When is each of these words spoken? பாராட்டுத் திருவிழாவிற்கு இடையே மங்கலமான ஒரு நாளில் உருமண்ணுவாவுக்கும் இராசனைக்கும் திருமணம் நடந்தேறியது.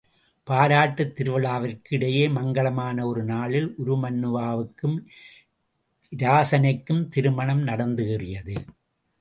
பாராட்டுத் 0.43 1.11
திருவிழாவிற்கு 1.15 1.89
இடையே 1.89 2.27
மங்கலமான 2.27 3.05
ஒரு 3.05 3.23
நாளில் 3.23 3.75
உருமண்ணுவாவுக்கும் 3.85 4.97
இராசனைக்கும் 6.11 7.07
திருமணம் 7.07 7.63
நடந்தேறியது. 7.67 8.55